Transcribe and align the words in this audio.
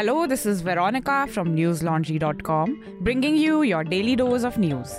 Hello, 0.00 0.26
this 0.26 0.46
is 0.46 0.62
Veronica 0.62 1.26
from 1.28 1.54
newslaundry.com, 1.54 3.00
bringing 3.02 3.36
you 3.36 3.60
your 3.60 3.84
daily 3.84 4.16
dose 4.16 4.44
of 4.44 4.56
news. 4.56 4.94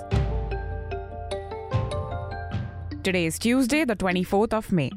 Today 3.02 3.26
is 3.26 3.40
Tuesday, 3.40 3.84
the 3.84 3.96
24th 3.96 4.54
of 4.54 4.72
May. 4.72 4.92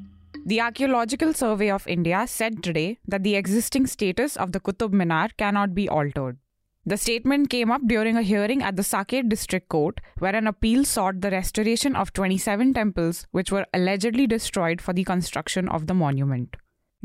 The 0.45 0.61
Archaeological 0.61 1.33
Survey 1.33 1.71
of 1.71 1.87
India 1.87 2.27
said 2.27 2.63
today 2.63 2.99
that 3.09 3.23
the 3.23 3.35
existing 3.35 3.87
status 3.87 4.37
of 4.37 4.53
the 4.53 4.61
Qutub 4.61 4.93
Minar 4.93 5.31
cannot 5.39 5.75
be 5.75 5.89
altered. 5.89 6.37
The 6.85 6.99
statement 6.99 7.49
came 7.49 7.71
up 7.71 7.81
during 7.87 8.19
a 8.19 8.23
hearing 8.23 8.63
at 8.63 8.77
the 8.77 8.83
Saket 8.83 9.31
District 9.31 9.71
Court, 9.71 10.03
where 10.19 10.37
an 10.37 10.47
appeal 10.47 10.85
sought 10.85 11.23
the 11.23 11.31
restoration 11.31 11.97
of 11.97 12.13
27 12.13 12.75
temples 12.75 13.27
which 13.31 13.51
were 13.51 13.65
allegedly 13.73 14.27
destroyed 14.27 14.83
for 14.83 14.93
the 14.93 15.05
construction 15.05 15.67
of 15.67 15.87
the 15.87 15.95
monument. 15.95 16.57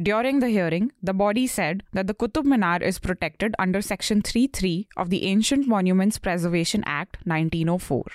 During 0.02 0.39
the 0.39 0.47
hearing, 0.47 0.93
the 1.04 1.14
body 1.14 1.46
said 1.46 1.83
that 1.92 2.07
the 2.07 2.14
Qutub 2.14 2.46
Minar 2.46 2.82
is 2.82 3.00
protected 3.00 3.54
under 3.60 3.82
Section 3.82 4.21
3.3 4.21 4.87
of 4.96 5.10
the 5.10 5.25
Ancient 5.25 5.68
Monuments 5.68 6.18
Preservation 6.18 6.86
Act 6.86 7.18
1904. 7.25 8.06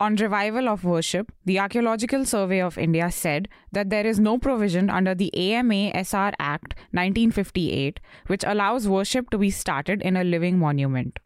On 0.00 0.16
revival 0.16 0.66
of 0.66 0.84
worship, 0.84 1.30
the 1.44 1.58
Archaeological 1.58 2.24
Survey 2.24 2.62
of 2.62 2.78
India 2.78 3.10
said 3.10 3.48
that 3.70 3.90
there 3.90 4.06
is 4.06 4.18
no 4.18 4.38
provision 4.38 4.88
under 4.88 5.14
the 5.14 5.30
AMASR 5.34 6.32
Act 6.38 6.74
1958 6.92 8.00
which 8.28 8.44
allows 8.44 8.88
worship 8.88 9.28
to 9.28 9.36
be 9.36 9.50
started 9.50 10.00
in 10.00 10.16
a 10.16 10.24
living 10.24 10.58
monument. 10.58 11.18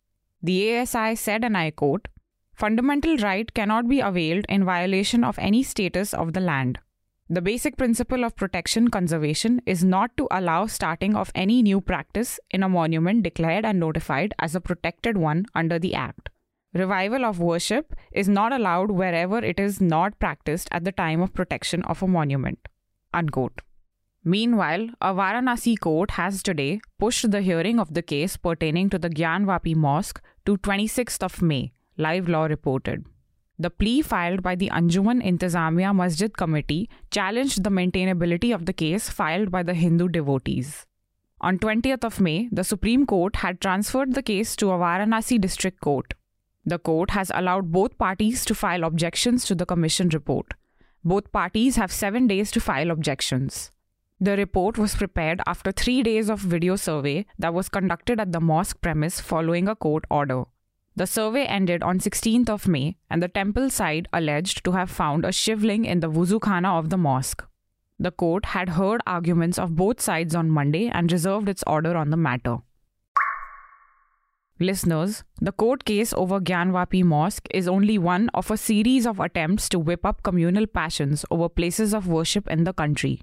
The 0.42 0.78
ASI 0.78 1.14
said, 1.14 1.44
and 1.44 1.56
I 1.56 1.70
quote, 1.70 2.08
Fundamental 2.52 3.16
right 3.18 3.52
cannot 3.54 3.88
be 3.88 4.00
availed 4.00 4.44
in 4.48 4.64
violation 4.64 5.22
of 5.22 5.38
any 5.38 5.62
status 5.62 6.12
of 6.12 6.32
the 6.32 6.40
land. 6.40 6.80
The 7.32 7.40
basic 7.40 7.76
principle 7.76 8.24
of 8.24 8.34
protection 8.34 8.88
conservation 8.88 9.62
is 9.64 9.84
not 9.84 10.16
to 10.16 10.26
allow 10.32 10.66
starting 10.66 11.14
of 11.14 11.30
any 11.32 11.62
new 11.62 11.80
practice 11.80 12.40
in 12.50 12.64
a 12.64 12.68
monument 12.68 13.22
declared 13.22 13.64
and 13.64 13.78
notified 13.78 14.34
as 14.40 14.56
a 14.56 14.60
protected 14.60 15.16
one 15.16 15.46
under 15.54 15.78
the 15.78 15.94
Act. 15.94 16.28
Revival 16.74 17.24
of 17.24 17.38
worship 17.38 17.94
is 18.10 18.28
not 18.28 18.52
allowed 18.52 18.90
wherever 18.90 19.38
it 19.38 19.60
is 19.60 19.80
not 19.80 20.18
practiced 20.18 20.68
at 20.72 20.82
the 20.82 20.90
time 20.90 21.20
of 21.20 21.32
protection 21.32 21.84
of 21.84 22.02
a 22.02 22.08
monument. 22.08 22.66
Unquote. 23.14 23.60
Meanwhile, 24.24 24.88
a 25.00 25.14
Varanasi 25.14 25.78
court 25.78 26.10
has 26.12 26.42
today 26.42 26.80
pushed 26.98 27.30
the 27.30 27.42
hearing 27.42 27.78
of 27.78 27.94
the 27.94 28.02
case 28.02 28.36
pertaining 28.36 28.90
to 28.90 28.98
the 28.98 29.08
Gyanvapi 29.08 29.76
Mosque 29.76 30.20
to 30.46 30.56
26th 30.56 31.22
of 31.22 31.40
May, 31.40 31.70
Live 31.96 32.28
Law 32.28 32.46
reported. 32.46 33.04
The 33.60 33.68
plea 33.68 34.00
filed 34.00 34.42
by 34.42 34.54
the 34.54 34.70
Anjuman 34.70 35.22
Intizamiya 35.22 35.94
Masjid 35.94 36.34
Committee 36.34 36.88
challenged 37.10 37.62
the 37.62 37.68
maintainability 37.68 38.54
of 38.54 38.64
the 38.64 38.72
case 38.72 39.10
filed 39.10 39.50
by 39.50 39.62
the 39.62 39.74
Hindu 39.74 40.08
devotees. 40.08 40.86
On 41.42 41.58
20th 41.58 42.02
of 42.02 42.20
May, 42.22 42.48
the 42.50 42.64
Supreme 42.64 43.04
Court 43.04 43.36
had 43.36 43.60
transferred 43.60 44.14
the 44.14 44.22
case 44.22 44.56
to 44.56 44.70
a 44.70 44.78
Varanasi 44.78 45.38
district 45.38 45.82
court. 45.82 46.14
The 46.64 46.78
court 46.78 47.10
has 47.10 47.30
allowed 47.34 47.70
both 47.70 47.98
parties 47.98 48.46
to 48.46 48.54
file 48.54 48.82
objections 48.82 49.44
to 49.44 49.54
the 49.54 49.66
commission 49.66 50.08
report. 50.08 50.54
Both 51.04 51.30
parties 51.30 51.76
have 51.76 51.92
seven 51.92 52.26
days 52.26 52.50
to 52.52 52.60
file 52.60 52.90
objections. 52.90 53.70
The 54.18 54.38
report 54.38 54.78
was 54.78 54.94
prepared 54.94 55.42
after 55.46 55.70
three 55.70 56.02
days 56.02 56.30
of 56.30 56.38
video 56.40 56.76
survey 56.76 57.26
that 57.38 57.52
was 57.52 57.68
conducted 57.68 58.20
at 58.20 58.32
the 58.32 58.40
mosque 58.40 58.80
premise 58.80 59.20
following 59.20 59.68
a 59.68 59.76
court 59.76 60.06
order. 60.10 60.44
The 61.00 61.06
survey 61.06 61.46
ended 61.46 61.82
on 61.82 61.98
16th 61.98 62.50
of 62.50 62.68
May, 62.68 62.98
and 63.08 63.22
the 63.22 63.28
temple 63.28 63.70
side 63.70 64.06
alleged 64.12 64.62
to 64.64 64.72
have 64.72 64.90
found 64.90 65.24
a 65.24 65.32
shivling 65.32 65.86
in 65.86 66.00
the 66.00 66.10
wuzukhana 66.10 66.78
of 66.78 66.90
the 66.90 66.98
mosque. 66.98 67.42
The 67.98 68.10
court 68.10 68.44
had 68.44 68.68
heard 68.68 69.00
arguments 69.06 69.58
of 69.58 69.74
both 69.76 70.02
sides 70.02 70.34
on 70.34 70.50
Monday 70.50 70.88
and 70.88 71.10
reserved 71.10 71.48
its 71.48 71.64
order 71.66 71.96
on 71.96 72.10
the 72.10 72.18
matter. 72.18 72.58
Listeners, 74.58 75.24
the 75.40 75.52
court 75.52 75.86
case 75.86 76.12
over 76.12 76.38
Gyanvapi 76.38 77.02
Mosque 77.02 77.48
is 77.54 77.66
only 77.66 77.96
one 77.96 78.28
of 78.34 78.50
a 78.50 78.58
series 78.58 79.06
of 79.06 79.20
attempts 79.20 79.70
to 79.70 79.78
whip 79.78 80.04
up 80.04 80.22
communal 80.22 80.66
passions 80.66 81.24
over 81.30 81.48
places 81.48 81.94
of 81.94 82.08
worship 82.08 82.46
in 82.46 82.64
the 82.64 82.74
country. 82.74 83.22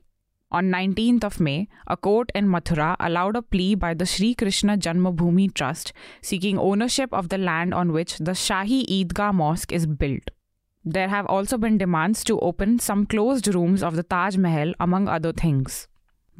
On 0.49 0.69
19th 0.71 1.25
of 1.25 1.39
May, 1.41 1.67
a 1.87 1.97
court 1.97 2.31
in 2.33 2.47
Mathura 2.47 2.95
allowed 3.01 3.35
a 3.35 3.41
plea 3.41 3.75
by 3.75 3.93
the 3.93 4.05
Sri 4.05 4.33
Krishna 4.33 4.77
Janmabhoomi 4.77 5.53
Trust 5.53 5.91
seeking 6.21 6.57
ownership 6.57 7.13
of 7.13 7.27
the 7.27 7.37
land 7.37 7.73
on 7.73 7.91
which 7.91 8.17
the 8.17 8.31
Shahi 8.31 8.85
Eidgah 8.87 9.33
Mosque 9.33 9.73
is 9.73 9.85
built. 9.85 10.31
There 10.85 11.09
have 11.09 11.25
also 11.25 11.57
been 11.57 11.77
demands 11.77 12.23
to 12.23 12.39
open 12.39 12.79
some 12.79 13.05
closed 13.05 13.53
rooms 13.53 13.83
of 13.83 13.97
the 13.97 14.03
Taj 14.03 14.37
Mahal, 14.37 14.73
among 14.79 15.09
other 15.09 15.33
things. 15.33 15.89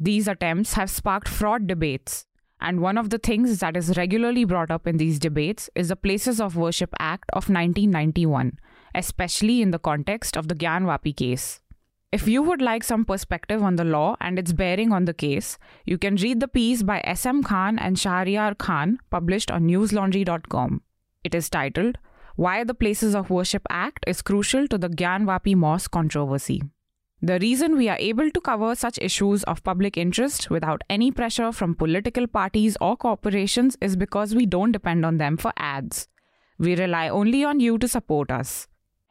These 0.00 0.26
attempts 0.26 0.72
have 0.72 0.88
sparked 0.88 1.28
fraud 1.28 1.66
debates, 1.66 2.24
and 2.62 2.80
one 2.80 2.96
of 2.96 3.10
the 3.10 3.18
things 3.18 3.58
that 3.58 3.76
is 3.76 3.98
regularly 3.98 4.46
brought 4.46 4.70
up 4.70 4.86
in 4.86 4.96
these 4.96 5.18
debates 5.18 5.68
is 5.74 5.88
the 5.88 5.96
Places 5.96 6.40
of 6.40 6.56
Worship 6.56 6.94
Act 6.98 7.28
of 7.34 7.50
1991, 7.50 8.58
especially 8.94 9.60
in 9.60 9.70
the 9.70 9.78
context 9.78 10.34
of 10.34 10.48
the 10.48 10.54
Gyanvapi 10.54 11.14
case. 11.14 11.60
If 12.10 12.26
you 12.26 12.40
would 12.40 12.62
like 12.62 12.84
some 12.84 13.04
perspective 13.04 13.62
on 13.62 13.76
the 13.76 13.84
law 13.84 14.16
and 14.18 14.38
its 14.38 14.54
bearing 14.54 14.92
on 14.92 15.04
the 15.04 15.12
case, 15.12 15.58
you 15.84 15.98
can 15.98 16.16
read 16.16 16.40
the 16.40 16.48
piece 16.48 16.82
by 16.82 17.02
S.M. 17.04 17.42
Khan 17.42 17.78
and 17.78 17.96
Shahryar 17.96 18.56
Khan 18.56 18.98
published 19.10 19.50
on 19.50 19.64
newslaundry.com. 19.64 20.80
It 21.22 21.34
is 21.34 21.50
titled 21.50 21.98
Why 22.34 22.64
the 22.64 22.72
Places 22.72 23.14
of 23.14 23.28
Worship 23.28 23.66
Act 23.68 24.04
is 24.06 24.22
Crucial 24.22 24.66
to 24.68 24.78
the 24.78 24.88
Gyanvapi 24.88 25.54
Mosque 25.54 25.90
Controversy. 25.90 26.62
The 27.20 27.38
reason 27.40 27.76
we 27.76 27.90
are 27.90 27.98
able 27.98 28.30
to 28.30 28.40
cover 28.40 28.74
such 28.74 28.98
issues 29.02 29.42
of 29.44 29.62
public 29.62 29.98
interest 29.98 30.48
without 30.48 30.80
any 30.88 31.10
pressure 31.10 31.52
from 31.52 31.74
political 31.74 32.26
parties 32.26 32.78
or 32.80 32.96
corporations 32.96 33.76
is 33.82 33.96
because 33.96 34.34
we 34.34 34.46
don't 34.46 34.72
depend 34.72 35.04
on 35.04 35.18
them 35.18 35.36
for 35.36 35.52
ads. 35.58 36.08
We 36.58 36.74
rely 36.74 37.10
only 37.10 37.44
on 37.44 37.60
you 37.60 37.76
to 37.76 37.86
support 37.86 38.30
us. 38.30 38.66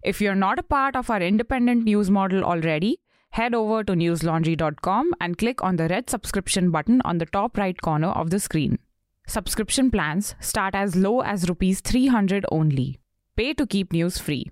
If 0.08 0.22
you're 0.22 0.36
not 0.36 0.58
a 0.58 0.64
part 0.64 0.96
of 0.96 1.10
our 1.10 1.22
independent 1.22 1.84
news 1.84 2.10
model 2.10 2.42
already, 2.42 3.02
head 3.32 3.54
over 3.54 3.84
to 3.84 3.92
newslaundry.com 3.92 5.12
and 5.20 5.38
click 5.38 5.62
on 5.62 5.76
the 5.76 5.90
red 5.90 6.10
subscription 6.10 6.72
button 6.72 7.02
on 7.04 7.18
the 7.18 7.26
top 7.26 7.58
right 7.58 7.82
corner 7.82 8.08
of 8.08 8.30
the 8.30 8.40
screen. 8.40 8.80
Subscription 9.28 9.92
plans 9.92 10.34
start 10.40 10.76
as 10.76 10.96
low 10.96 11.20
as 11.20 11.50
rupees 11.50 11.82
300 11.82 12.46
only. 12.54 13.00
Pay 13.36 13.54
to 13.56 13.68
keep 13.68 13.92
news 13.92 14.18
free. 14.18 14.50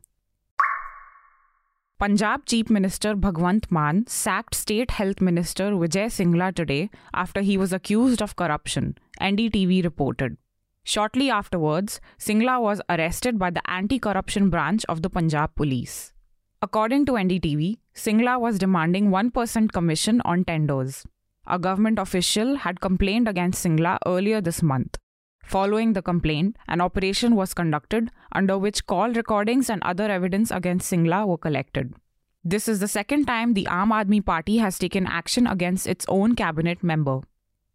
Punjab 1.99 2.45
Chief 2.45 2.69
Minister 2.69 3.15
Bhagwant 3.15 3.71
Mann 3.71 4.05
sacked 4.07 4.55
State 4.55 4.91
Health 4.91 5.21
Minister 5.21 5.71
Vijay 5.71 6.07
Singla 6.17 6.53
today 6.53 6.89
after 7.13 7.39
he 7.39 7.55
was 7.55 7.71
accused 7.71 8.21
of 8.21 8.35
corruption, 8.35 8.97
NDTV 9.21 9.85
reported. 9.85 10.35
Shortly 10.87 11.31
afterwards, 11.31 11.99
Singla 12.19 12.61
was 12.61 12.79
arrested 12.87 13.39
by 13.39 13.49
the 13.49 13.67
anti 13.69 13.97
corruption 13.97 14.51
branch 14.51 14.85
of 14.87 15.01
the 15.01 15.09
Punjab 15.09 15.55
police. 15.55 16.13
According 16.61 17.07
to 17.07 17.13
NDTV, 17.13 17.79
Singla 17.95 18.39
was 18.39 18.59
demanding 18.59 19.09
1% 19.09 19.71
commission 19.71 20.21
on 20.23 20.45
tenders. 20.45 21.03
A 21.47 21.57
government 21.57 21.97
official 21.97 22.57
had 22.57 22.81
complained 22.81 23.27
against 23.27 23.65
Singla 23.65 23.97
earlier 24.05 24.41
this 24.41 24.61
month. 24.61 24.97
Following 25.43 25.93
the 25.93 26.03
complaint, 26.03 26.55
an 26.67 26.81
operation 26.81 27.35
was 27.35 27.55
conducted 27.55 28.11
under 28.31 28.57
which 28.57 28.85
call 28.85 29.09
recordings 29.11 29.71
and 29.71 29.81
other 29.81 30.09
evidence 30.09 30.51
against 30.51 30.91
Singla 30.91 31.25
were 31.27 31.39
collected. 31.39 31.95
This 32.43 32.67
is 32.67 32.79
the 32.79 32.87
second 32.87 33.25
time 33.25 33.55
the 33.55 33.65
Aam 33.65 33.89
Aadmi 33.89 34.23
Party 34.23 34.57
has 34.57 34.77
taken 34.77 35.07
action 35.07 35.47
against 35.47 35.87
its 35.87 36.05
own 36.07 36.35
cabinet 36.35 36.83
member. 36.83 37.21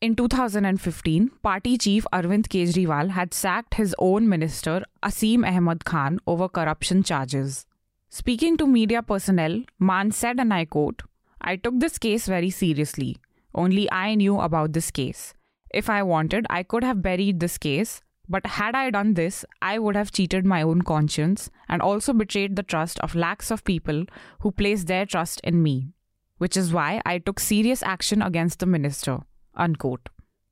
In 0.02 0.16
2015, 0.16 1.28
party 1.42 1.76
chief 1.76 2.06
Arvind 2.10 2.48
Kejriwal 2.48 3.10
had 3.10 3.34
sacked 3.34 3.74
his 3.74 3.94
own 3.98 4.26
minister 4.30 4.82
Asim 5.02 5.46
Ahmad 5.46 5.84
Khan 5.84 6.18
over 6.26 6.48
corruption 6.48 7.02
charges. 7.02 7.66
Speaking 8.08 8.56
to 8.56 8.66
media 8.66 9.02
personnel, 9.02 9.62
Mann 9.78 10.10
said, 10.10 10.40
and 10.40 10.54
I 10.54 10.64
quote, 10.64 11.02
I 11.42 11.56
took 11.56 11.80
this 11.80 11.98
case 11.98 12.26
very 12.26 12.48
seriously. 12.48 13.18
Only 13.54 13.92
I 13.92 14.14
knew 14.14 14.41
about 14.41 14.72
this 14.72 14.91
case. 14.91 15.34
If 15.68 15.91
I 15.91 16.03
wanted, 16.03 16.46
I 16.48 16.62
could 16.62 16.82
have 16.82 17.03
buried 17.03 17.38
this 17.38 17.58
case, 17.58 18.00
but 18.26 18.46
had 18.46 18.74
I 18.74 18.88
done 18.88 19.12
this, 19.12 19.44
I 19.60 19.78
would 19.78 19.96
have 19.96 20.12
cheated 20.12 20.46
my 20.46 20.62
own 20.62 20.80
conscience 20.80 21.50
and 21.68 21.82
also 21.82 22.14
betrayed 22.14 22.56
the 22.56 22.62
trust 22.62 22.98
of 23.00 23.14
lakhs 23.14 23.50
of 23.50 23.64
people 23.64 24.06
who 24.38 24.50
placed 24.50 24.86
their 24.86 25.04
trust 25.04 25.42
in 25.44 25.62
me. 25.62 25.92
Which 26.38 26.56
is 26.56 26.72
why 26.72 27.03
I 27.04 27.18
took 27.18 27.38
serious 27.38 27.82
action 27.82 28.22
against 28.22 28.60
the 28.60 28.66
minister. 28.66 29.18
Unquote. 29.54 30.08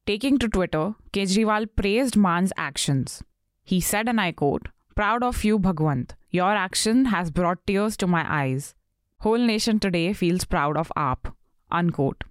Taking 0.06 0.38
to 0.38 0.48
Twitter, 0.48 0.94
Kejriwal 1.12 1.68
praised 1.76 2.16
Mann's 2.16 2.52
actions. 2.56 3.22
He 3.62 3.80
said, 3.80 4.08
and 4.08 4.20
I 4.20 4.32
quote, 4.32 4.68
Proud 4.94 5.22
of 5.22 5.44
you, 5.44 5.58
Bhagwant. 5.58 6.12
Your 6.30 6.52
action 6.52 7.06
has 7.06 7.30
brought 7.30 7.66
tears 7.66 7.96
to 7.98 8.06
my 8.06 8.24
eyes. 8.28 8.74
Whole 9.20 9.38
nation 9.38 9.78
today 9.78 10.12
feels 10.12 10.44
proud 10.44 10.76
of 10.76 10.92
AAP. 10.96 11.32
Unquote. 11.70 12.24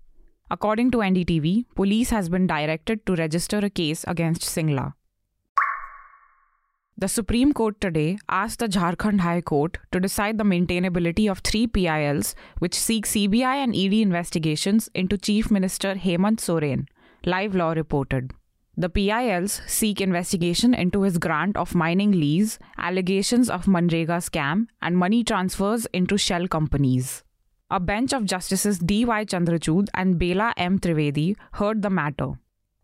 According 0.49 0.91
to 0.91 0.99
NDTV, 0.99 1.65
police 1.75 2.09
has 2.09 2.29
been 2.29 2.47
directed 2.47 3.05
to 3.05 3.15
register 3.15 3.59
a 3.59 3.69
case 3.69 4.05
against 4.07 4.41
Singla. 4.41 4.93
The 6.99 7.07
Supreme 7.07 7.53
Court 7.53 7.79
today 7.79 8.17
asked 8.27 8.57
the 8.57 8.67
Jharkhand 8.67 9.19
High 9.19 9.41
Court 9.41 9.77
to 9.91 9.99
decide 9.99 10.39
the 10.39 10.43
maintainability 10.43 11.29
of 11.29 11.39
three 11.39 11.67
PILs 11.67 12.33
which 12.57 12.73
seek 12.73 13.05
CBI 13.05 13.63
and 13.63 13.75
ED 13.75 13.93
investigations 13.93 14.89
into 14.95 15.15
Chief 15.15 15.51
Minister 15.51 15.93
Hemant 15.93 16.39
Soren, 16.39 16.87
Live 17.23 17.53
Law 17.53 17.73
reported. 17.73 18.31
The 18.75 18.89
PILs 18.89 19.61
seek 19.67 20.01
investigation 20.01 20.73
into 20.73 21.03
his 21.03 21.19
grant 21.19 21.55
of 21.55 21.75
mining 21.75 22.13
lease, 22.13 22.57
allegations 22.79 23.47
of 23.47 23.65
Manrega 23.65 24.17
scam, 24.17 24.65
and 24.81 24.97
money 24.97 25.23
transfers 25.23 25.85
into 25.93 26.17
shell 26.17 26.47
companies. 26.47 27.23
A 27.69 27.79
bench 27.79 28.11
of 28.11 28.25
Justices 28.25 28.79
D.Y. 28.79 29.23
Chandrachud 29.25 29.89
and 29.93 30.17
Bela 30.17 30.51
M. 30.57 30.79
Trivedi 30.79 31.35
heard 31.53 31.83
the 31.83 31.91
matter. 31.91 32.39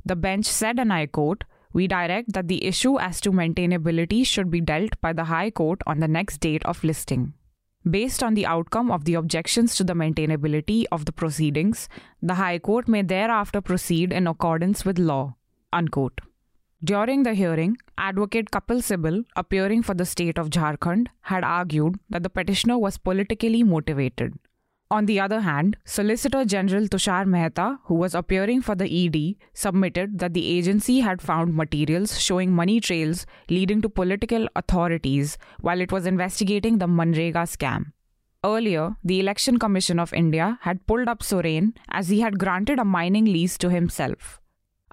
The 0.06 0.15
bench 0.15 0.45
said, 0.45 0.77
and 0.77 0.94
I 0.94 1.07
quote, 1.07 1.45
We 1.74 1.88
direct 1.88 2.34
that 2.34 2.48
the 2.48 2.64
issue 2.64 3.00
as 3.00 3.20
to 3.22 3.31
maintainability 3.31 4.25
should 4.25 4.52
be 4.52 4.62
dealt 4.62 5.00
by 5.02 5.14
the 5.14 5.25
High 5.25 5.50
Court 5.50 5.81
on 5.88 6.00
the 6.00 6.08
next 6.08 6.38
date 6.38 6.64
of 6.66 6.84
listing. 6.84 7.34
Based 7.90 8.24
on 8.24 8.36
the 8.36 8.46
outcome 8.46 8.92
of 8.92 9.06
the 9.06 9.16
objections 9.16 9.75
to 9.75 9.84
the 9.84 9.94
maintainability 9.94 10.86
of 10.92 11.06
the 11.06 11.12
proceedings, 11.12 11.90
the 12.22 12.36
High 12.36 12.60
Court 12.60 12.88
may 12.88 13.02
thereafter 13.02 13.60
proceed 13.60 14.14
in 14.14 14.28
accordance 14.28 14.86
with 14.86 15.00
law. 15.00 15.36
Unquote. 15.74 16.22
During 16.84 17.24
the 17.24 17.34
hearing, 17.34 17.78
Advocate 17.98 18.52
Kapil 18.52 18.81
Sibal, 18.81 19.25
appearing 19.36 19.84
for 19.84 19.94
the 19.94 20.06
state 20.06 20.38
of 20.38 20.50
Jharkhand, 20.50 21.08
had 21.22 21.44
argued 21.44 22.00
that 22.10 22.24
the 22.24 22.30
petitioner 22.30 22.78
was 22.78 22.98
politically 22.98 23.64
motivated. 23.64 24.34
On 24.94 25.07
the 25.07 25.19
other 25.19 25.40
hand, 25.42 25.75
Solicitor 25.86 26.45
General 26.45 26.88
Tushar 26.88 27.25
Mehta, 27.25 27.80
who 27.86 27.95
was 27.95 28.13
appearing 28.13 28.62
for 28.62 28.75
the 28.75 28.86
ED, 28.86 29.44
submitted 29.51 30.19
that 30.19 30.36
the 30.36 30.45
agency 30.48 31.00
had 31.00 31.19
found 31.19 31.56
materials 31.56 32.19
showing 32.22 32.51
money 32.51 32.80
trails 32.80 33.25
leading 33.50 33.81
to 33.81 33.90
political 33.90 34.48
authorities 34.56 35.40
while 35.62 35.81
it 35.81 35.92
was 35.92 36.06
investigating 36.06 36.78
the 36.78 36.86
Manrega 36.86 37.48
scam. 37.56 37.88
Earlier, 38.44 38.95
the 39.04 39.19
Election 39.19 39.57
Commission 39.57 39.98
of 39.98 40.13
India 40.13 40.60
had 40.62 40.86
pulled 40.86 41.07
up 41.07 41.24
Soren 41.24 41.74
as 41.89 42.10
he 42.10 42.19
had 42.19 42.38
granted 42.38 42.78
a 42.78 42.86
mining 42.86 43.25
lease 43.25 43.57
to 43.57 43.72
himself. 43.72 44.39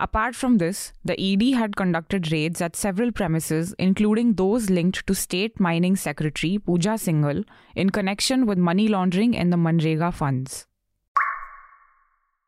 Apart 0.00 0.34
from 0.34 0.56
this, 0.56 0.94
the 1.04 1.20
ED 1.20 1.54
had 1.54 1.76
conducted 1.76 2.32
raids 2.32 2.62
at 2.62 2.74
several 2.74 3.12
premises, 3.12 3.74
including 3.78 4.32
those 4.32 4.70
linked 4.70 5.06
to 5.06 5.14
State 5.14 5.60
Mining 5.60 5.94
Secretary 5.94 6.58
Pooja 6.58 6.94
Singhal 6.94 7.44
in 7.76 7.90
connection 7.90 8.46
with 8.46 8.56
money 8.56 8.88
laundering 8.88 9.34
in 9.34 9.50
the 9.50 9.58
Manrega 9.58 10.10
funds. 10.10 10.66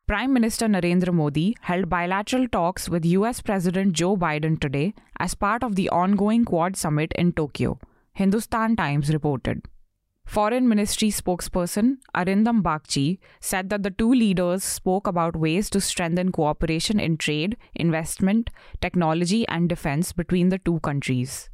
Prime 0.07 0.33
Minister 0.33 0.67
Narendra 0.67 1.13
Modi 1.13 1.55
held 1.61 1.91
bilateral 1.91 2.49
talks 2.49 2.89
with 2.89 3.05
US 3.05 3.43
President 3.43 3.93
Joe 3.93 4.17
Biden 4.17 4.59
today 4.59 4.95
as 5.19 5.35
part 5.35 5.63
of 5.63 5.77
the 5.77 5.91
ongoing 5.91 6.47
Quad 6.47 6.75
summit 6.75 7.13
in 7.17 7.35
Tokyo, 7.35 7.79
Hindustan 8.15 8.77
Times 8.77 9.13
reported. 9.13 9.63
Foreign 10.25 10.69
Ministry 10.69 11.11
spokesperson 11.11 11.99
Arindam 12.15 12.63
Bagchi 12.63 13.19
said 13.41 13.69
that 13.71 13.83
the 13.83 13.91
two 13.91 14.11
leaders 14.11 14.65
spoke 14.65 15.07
about 15.07 15.37
ways 15.37 15.69
to 15.71 15.81
strengthen 15.81 16.33
cooperation 16.33 16.99
in 16.99 17.19
trade, 17.19 17.57
investment, 17.75 18.49
technology, 18.81 19.47
and 19.49 19.69
defense 19.69 20.13
between 20.13 20.49
the 20.49 20.59
two 20.59 20.81
countries. 20.81 21.51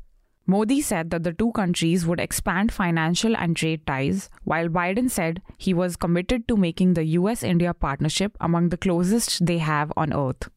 Modi 0.47 0.81
said 0.81 1.11
that 1.11 1.25
the 1.25 1.33
two 1.33 1.53
countries 1.53 2.07
would 2.07 2.21
expand 2.21 2.73
financial 2.73 3.37
and 3.37 3.55
trade 3.55 3.87
ties, 3.87 4.31
while 4.45 4.69
Biden 4.69 5.11
said 5.11 5.43
he 5.59 5.75
was 5.75 5.97
committed 5.97 6.49
to 6.49 6.57
making 6.57 6.95
the 6.95 7.05
US 7.05 7.43
India 7.43 7.75
partnership 7.75 8.35
among 8.41 8.71
the 8.71 8.79
closest 8.79 9.45
they 9.45 9.59
have 9.59 9.93
on 9.95 10.13
earth. 10.13 10.49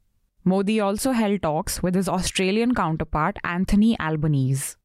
Modi 0.46 0.80
also 0.80 1.12
held 1.12 1.42
talks 1.42 1.84
with 1.84 1.96
his 1.96 2.08
Australian 2.08 2.74
counterpart 2.74 3.38
Anthony 3.44 4.00
Albanese. 4.00 4.76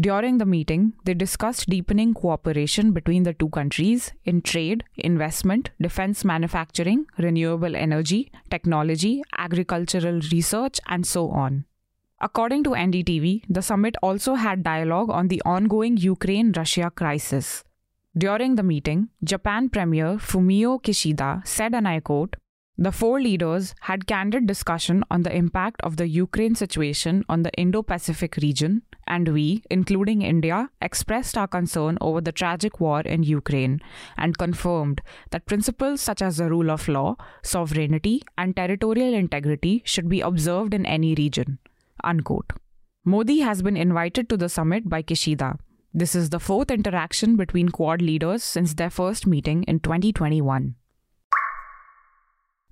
During 0.00 0.38
the 0.38 0.46
meeting, 0.46 0.94
they 1.04 1.12
discussed 1.12 1.68
deepening 1.68 2.14
cooperation 2.14 2.92
between 2.92 3.24
the 3.24 3.34
two 3.34 3.50
countries 3.50 4.12
in 4.24 4.40
trade, 4.40 4.84
investment, 4.96 5.70
defense 5.80 6.24
manufacturing, 6.24 7.06
renewable 7.18 7.76
energy, 7.76 8.32
technology, 8.50 9.22
agricultural 9.36 10.20
research, 10.32 10.80
and 10.86 11.06
so 11.06 11.28
on. 11.30 11.66
According 12.22 12.64
to 12.64 12.70
NDTV, 12.70 13.42
the 13.50 13.60
summit 13.60 13.96
also 14.02 14.34
had 14.34 14.62
dialogue 14.62 15.10
on 15.10 15.28
the 15.28 15.42
ongoing 15.44 15.98
Ukraine 15.98 16.52
Russia 16.56 16.90
crisis. 16.94 17.62
During 18.16 18.54
the 18.54 18.62
meeting, 18.62 19.10
Japan 19.22 19.68
Premier 19.68 20.16
Fumio 20.16 20.80
Kishida 20.82 21.46
said, 21.46 21.74
and 21.74 21.86
I 21.86 22.00
quote, 22.00 22.36
the 22.78 22.92
four 22.92 23.20
leaders 23.20 23.74
had 23.80 24.06
candid 24.06 24.46
discussion 24.46 25.04
on 25.10 25.22
the 25.22 25.36
impact 25.36 25.82
of 25.82 25.98
the 25.98 26.08
Ukraine 26.08 26.54
situation 26.54 27.24
on 27.28 27.42
the 27.42 27.52
Indo 27.52 27.82
Pacific 27.82 28.36
region, 28.36 28.82
and 29.06 29.28
we, 29.28 29.62
including 29.70 30.22
India, 30.22 30.70
expressed 30.80 31.36
our 31.36 31.48
concern 31.48 31.98
over 32.00 32.20
the 32.20 32.32
tragic 32.32 32.80
war 32.80 33.00
in 33.00 33.22
Ukraine 33.22 33.80
and 34.16 34.38
confirmed 34.38 35.00
that 35.30 35.46
principles 35.46 36.00
such 36.00 36.22
as 36.22 36.36
the 36.36 36.48
rule 36.48 36.70
of 36.70 36.88
law, 36.88 37.16
sovereignty, 37.42 38.22
and 38.38 38.56
territorial 38.56 39.14
integrity 39.14 39.82
should 39.84 40.08
be 40.08 40.20
observed 40.20 40.74
in 40.74 40.86
any 40.86 41.14
region. 41.14 41.58
Unquote. 42.04 42.52
Modi 43.04 43.40
has 43.40 43.62
been 43.62 43.76
invited 43.76 44.28
to 44.28 44.36
the 44.36 44.48
summit 44.48 44.88
by 44.88 45.02
Kishida. 45.02 45.58
This 45.92 46.14
is 46.14 46.30
the 46.30 46.40
fourth 46.40 46.70
interaction 46.70 47.36
between 47.36 47.68
Quad 47.68 48.00
leaders 48.00 48.42
since 48.42 48.74
their 48.74 48.90
first 48.90 49.26
meeting 49.26 49.64
in 49.64 49.80
2021. 49.80 50.74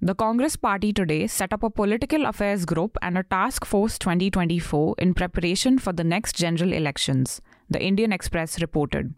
The 0.02 0.14
Congress 0.14 0.56
Party 0.56 0.94
today 0.94 1.26
set 1.26 1.52
up 1.52 1.62
a 1.62 1.68
political 1.68 2.24
affairs 2.24 2.64
group 2.64 2.96
and 3.02 3.18
a 3.18 3.22
task 3.22 3.66
force 3.66 3.98
2024 3.98 4.94
in 4.96 5.12
preparation 5.12 5.78
for 5.78 5.92
the 5.92 6.04
next 6.04 6.36
general 6.36 6.72
elections, 6.72 7.42
the 7.68 7.82
Indian 7.82 8.10
Express 8.10 8.62
reported. 8.62 9.12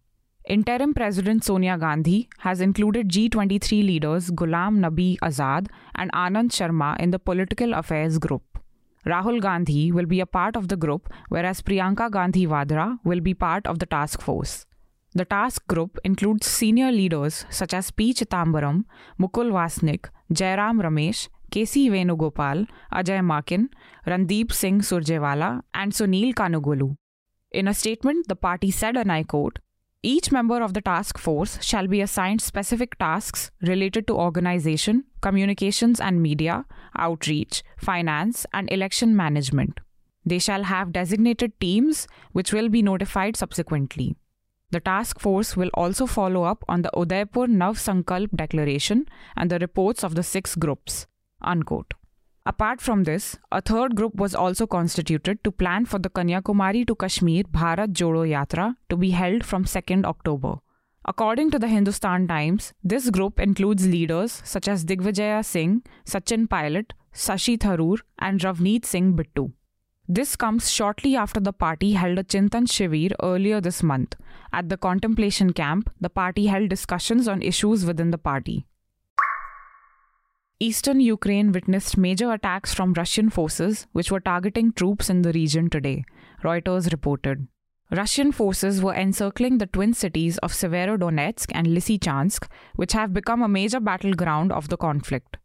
Interim 0.44 0.92
President 0.92 1.44
Sonia 1.44 1.78
Gandhi 1.78 2.28
has 2.38 2.60
included 2.60 3.10
G23 3.10 3.86
leaders 3.86 4.32
Ghulam 4.32 4.80
Nabi 4.80 5.18
Azad 5.18 5.68
and 5.94 6.10
Anand 6.10 6.50
Sharma 6.50 6.98
in 6.98 7.12
the 7.12 7.20
political 7.20 7.74
affairs 7.74 8.18
group. 8.18 8.58
Rahul 9.06 9.40
Gandhi 9.40 9.92
will 9.92 10.06
be 10.06 10.18
a 10.18 10.26
part 10.26 10.56
of 10.56 10.66
the 10.66 10.76
group, 10.76 11.08
whereas 11.28 11.62
Priyanka 11.62 12.10
Gandhi 12.10 12.44
Vadra 12.44 12.98
will 13.04 13.20
be 13.20 13.34
part 13.34 13.68
of 13.68 13.78
the 13.78 13.86
task 13.86 14.20
force. 14.20 14.66
The 15.14 15.26
task 15.26 15.66
group 15.66 15.98
includes 16.04 16.46
senior 16.46 16.90
leaders 16.90 17.44
such 17.50 17.74
as 17.74 17.90
P. 17.90 18.14
Chidambaram, 18.14 18.84
Mukul 19.20 19.52
Wasnik, 19.52 20.06
Jairam 20.32 20.80
Ramesh, 20.82 21.28
KC 21.50 21.90
Venugopal, 21.90 22.66
Ajay 22.90 23.20
Maken, 23.20 23.68
Randeep 24.06 24.50
Singh 24.52 24.80
Surjewala, 24.80 25.60
and 25.74 25.92
Sunil 25.92 26.32
Kanugolu. 26.32 26.96
In 27.50 27.68
a 27.68 27.74
statement, 27.74 28.26
the 28.28 28.36
party 28.36 28.70
said, 28.70 28.96
and 28.96 29.12
I 29.12 29.24
quote, 29.24 29.58
each 30.02 30.32
member 30.32 30.62
of 30.62 30.72
the 30.72 30.80
task 30.80 31.18
force 31.18 31.62
shall 31.62 31.86
be 31.86 32.00
assigned 32.00 32.40
specific 32.40 32.98
tasks 32.98 33.50
related 33.60 34.06
to 34.06 34.16
organization, 34.16 35.04
communications 35.20 36.00
and 36.00 36.22
media, 36.22 36.64
outreach, 36.98 37.62
finance, 37.76 38.46
and 38.54 38.72
election 38.72 39.14
management. 39.14 39.78
They 40.24 40.38
shall 40.38 40.64
have 40.64 40.92
designated 40.92 41.60
teams 41.60 42.08
which 42.32 42.52
will 42.52 42.68
be 42.68 42.82
notified 42.82 43.36
subsequently. 43.36 44.16
The 44.72 44.80
task 44.80 45.20
force 45.20 45.54
will 45.54 45.70
also 45.74 46.06
follow 46.06 46.44
up 46.44 46.64
on 46.66 46.80
the 46.80 46.90
Udaipur 46.98 47.46
Nav 47.46 47.78
Sankalp 47.78 48.34
declaration 48.34 49.06
and 49.36 49.50
the 49.50 49.58
reports 49.58 50.02
of 50.02 50.14
the 50.14 50.22
six 50.22 50.54
groups. 50.56 51.06
Unquote. 51.42 51.92
Apart 52.46 52.80
from 52.80 53.04
this, 53.04 53.38
a 53.52 53.60
third 53.60 53.94
group 53.94 54.14
was 54.14 54.34
also 54.34 54.66
constituted 54.66 55.44
to 55.44 55.52
plan 55.52 55.84
for 55.84 55.98
the 55.98 56.08
Kanyakumari 56.08 56.86
to 56.86 56.94
Kashmir 56.94 57.44
Bharat 57.44 57.92
Jodo 57.92 58.26
Yatra 58.26 58.76
to 58.88 58.96
be 58.96 59.10
held 59.10 59.44
from 59.44 59.64
2nd 59.64 60.06
October. 60.06 60.54
According 61.04 61.50
to 61.50 61.58
the 61.58 61.68
Hindustan 61.68 62.26
Times, 62.26 62.72
this 62.82 63.10
group 63.10 63.38
includes 63.38 63.86
leaders 63.86 64.40
such 64.44 64.68
as 64.68 64.86
Digvijaya 64.86 65.44
Singh, 65.44 65.82
Sachin 66.06 66.48
Pilot, 66.48 66.94
Shashi 67.14 67.58
Tharoor, 67.58 67.98
and 68.18 68.40
Ravneet 68.40 68.86
Singh 68.86 69.14
Bittu. 69.14 69.52
This 70.08 70.34
comes 70.34 70.70
shortly 70.70 71.14
after 71.14 71.38
the 71.38 71.52
party 71.52 71.92
held 71.92 72.18
a 72.18 72.24
Chintan 72.24 72.66
Shivir 72.66 73.12
earlier 73.22 73.60
this 73.60 73.82
month. 73.82 74.16
At 74.52 74.68
the 74.68 74.76
contemplation 74.76 75.52
camp, 75.52 75.90
the 76.00 76.10
party 76.10 76.46
held 76.46 76.68
discussions 76.68 77.28
on 77.28 77.40
issues 77.40 77.84
within 77.84 78.10
the 78.10 78.18
party. 78.18 78.66
Eastern 80.58 81.00
Ukraine 81.00 81.52
witnessed 81.52 81.96
major 81.96 82.32
attacks 82.32 82.74
from 82.74 82.92
Russian 82.94 83.30
forces, 83.30 83.86
which 83.92 84.10
were 84.10 84.20
targeting 84.20 84.72
troops 84.72 85.08
in 85.08 85.22
the 85.22 85.32
region 85.32 85.70
today, 85.70 86.04
Reuters 86.42 86.90
reported. 86.92 87.46
Russian 87.90 88.32
forces 88.32 88.80
were 88.80 88.94
encircling 88.94 89.58
the 89.58 89.66
twin 89.66 89.92
cities 89.92 90.38
of 90.38 90.52
Severodonetsk 90.52 91.50
and 91.52 91.66
Lysychansk, 91.66 92.46
which 92.74 92.92
have 92.92 93.12
become 93.12 93.42
a 93.42 93.48
major 93.48 93.80
battleground 93.80 94.50
of 94.50 94.68
the 94.68 94.76
conflict. 94.76 95.36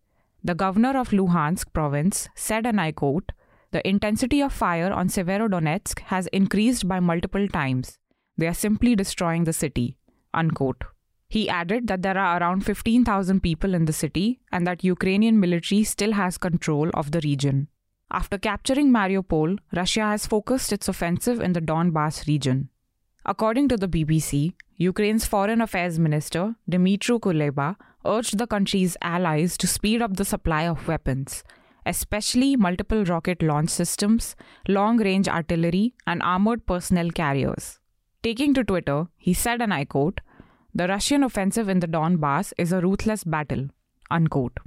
The 0.44 0.56
governor 0.56 0.98
of 0.98 1.10
Luhansk 1.10 1.74
province 1.74 2.30
said, 2.36 2.66
and 2.66 2.80
I 2.80 2.92
quote, 2.92 3.32
the 3.72 3.88
intensity 3.88 4.42
of 4.42 4.54
fire 4.54 4.92
on 4.92 5.10
Severodonetsk 5.10 6.00
has 6.00 6.28
increased 6.28 6.88
by 6.88 7.00
multiple 7.00 7.48
times. 7.48 8.00
They 8.38 8.48
are 8.48 8.54
simply 8.54 8.96
destroying 8.96 9.44
the 9.44 9.54
city. 9.54 9.98
Unquote. 10.34 10.84
He 11.30 11.50
added 11.50 11.88
that 11.88 12.02
there 12.02 12.18
are 12.18 12.40
around 12.40 12.66
15,000 12.66 13.42
people 13.42 13.74
in 13.74 13.86
the 13.86 13.94
city 13.94 14.40
and 14.52 14.66
that 14.66 14.84
Ukrainian 14.84 15.40
military 15.40 15.84
still 15.84 16.14
has 16.14 16.38
control 16.38 16.90
of 16.94 17.12
the 17.12 17.20
region. 17.22 17.68
After 18.10 18.38
capturing 18.38 18.90
Mariupol, 18.90 19.58
Russia 19.76 20.02
has 20.02 20.26
focused 20.26 20.72
its 20.72 20.88
offensive 20.88 21.42
in 21.42 21.52
the 21.52 21.62
Donbas 21.62 22.26
region. 22.28 22.70
According 23.26 23.68
to 23.70 23.78
the 23.78 23.90
BBC, 23.90 24.54
Ukraine's 24.78 25.26
Foreign 25.26 25.60
Affairs 25.60 26.00
Minister, 26.00 26.56
Dmytro 26.72 27.20
Kuleba, 27.20 27.76
urged 28.06 28.38
the 28.38 28.48
country's 28.48 28.96
allies 29.02 29.58
to 29.58 29.68
speed 29.68 30.02
up 30.02 30.16
the 30.16 30.24
supply 30.24 30.66
of 30.66 30.88
weapons. 30.88 31.44
Especially 31.88 32.56
multiple 32.56 33.04
rocket 33.06 33.42
launch 33.42 33.70
systems, 33.70 34.36
long 34.68 34.98
range 34.98 35.28
artillery, 35.28 35.96
and 36.06 36.22
armored 36.22 36.66
personnel 36.66 37.10
carriers. 37.10 37.80
Taking 38.22 38.54
to 38.56 38.64
Twitter, 38.64 39.08
he 39.18 39.34
said, 39.34 39.62
and 39.62 39.74
I 39.74 39.86
quote, 39.86 40.22
The 40.76 40.88
Russian 40.88 41.24
offensive 41.24 41.70
in 41.70 41.80
the 41.80 41.88
Donbass 41.88 42.54
is 42.58 42.72
a 42.72 42.82
ruthless 42.82 43.24
battle. 43.24 43.68
Unquote. 44.12 44.58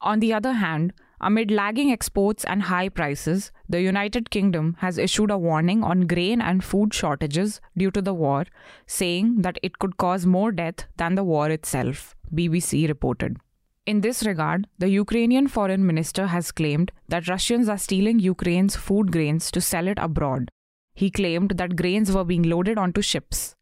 On 0.00 0.20
the 0.20 0.32
other 0.32 0.52
hand, 0.54 0.92
amid 1.20 1.50
lagging 1.50 1.90
exports 1.90 2.44
and 2.44 2.62
high 2.62 2.88
prices, 2.88 3.50
the 3.68 3.80
United 3.80 4.30
Kingdom 4.30 4.76
has 4.80 4.98
issued 4.98 5.30
a 5.30 5.38
warning 5.38 5.82
on 5.82 6.06
grain 6.06 6.40
and 6.40 6.62
food 6.62 6.92
shortages 6.92 7.60
due 7.76 7.90
to 7.90 8.02
the 8.02 8.14
war, 8.14 8.44
saying 8.86 9.42
that 9.42 9.58
it 9.62 9.78
could 9.78 9.96
cause 9.96 10.26
more 10.26 10.52
death 10.52 10.86
than 10.96 11.14
the 11.14 11.24
war 11.24 11.48
itself, 11.50 12.14
BBC 12.34 12.86
reported. 12.88 13.38
In 13.86 14.00
this 14.00 14.24
regard, 14.26 14.66
the 14.78 14.88
Ukrainian 14.88 15.46
foreign 15.46 15.86
minister 15.86 16.26
has 16.26 16.50
claimed 16.50 16.90
that 17.08 17.28
Russians 17.28 17.68
are 17.68 17.78
stealing 17.78 18.18
Ukraine's 18.18 18.74
food 18.74 19.12
grains 19.12 19.50
to 19.52 19.60
sell 19.60 19.86
it 19.86 19.98
abroad. 20.00 20.50
He 20.92 21.08
claimed 21.08 21.52
that 21.58 21.76
grains 21.76 22.10
were 22.10 22.24
being 22.24 22.42
loaded 22.42 22.78
onto 22.78 23.00
ships. 23.00 23.54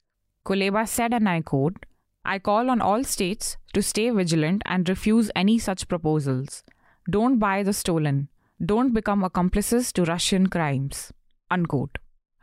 Kuleba 0.47 0.89
said, 0.89 1.13
and 1.13 1.29
I 1.29 1.43
quote, 1.43 1.85
I 2.25 2.39
call 2.39 2.71
on 2.71 2.81
all 2.81 3.05
states 3.05 3.59
to 3.75 3.83
stay 3.83 4.09
vigilant 4.09 4.63
and 4.65 4.89
refuse 4.89 5.31
any 5.37 5.59
such 5.59 5.89
proposals. 5.89 6.63
Don't 7.11 7.39
buy 7.39 7.63
the 7.63 7.75
stolen. 7.75 8.29
Don't 8.65 8.95
become 8.95 9.25
accomplices 9.25 9.93
to 9.93 10.05
Russian 10.05 10.47
crimes. 10.47 11.13
Unquote. 11.51 11.99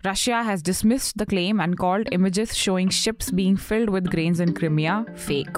Russia 0.05 0.43
has 0.43 0.61
dismissed 0.61 1.17
the 1.17 1.25
claim 1.25 1.59
and 1.59 1.79
called 1.79 2.09
images 2.11 2.55
showing 2.55 2.89
ships 2.89 3.31
being 3.31 3.57
filled 3.57 3.89
with 3.89 4.11
grains 4.11 4.39
in 4.39 4.53
Crimea 4.53 5.05
fake. 5.15 5.57